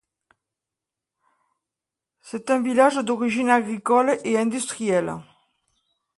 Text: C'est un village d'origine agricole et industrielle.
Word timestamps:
C'est 2.21 2.49
un 2.49 2.59
village 2.59 2.95
d'origine 2.95 3.51
agricole 3.51 4.17
et 4.23 4.35
industrielle. 4.39 5.15